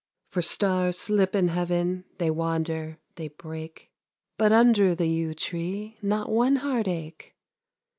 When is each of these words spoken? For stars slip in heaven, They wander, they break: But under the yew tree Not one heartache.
For 0.31 0.41
stars 0.41 0.97
slip 0.97 1.35
in 1.35 1.49
heaven, 1.49 2.05
They 2.17 2.31
wander, 2.31 2.97
they 3.17 3.27
break: 3.27 3.91
But 4.35 4.51
under 4.51 4.95
the 4.95 5.05
yew 5.05 5.35
tree 5.35 5.99
Not 6.01 6.31
one 6.31 6.55
heartache. 6.55 7.35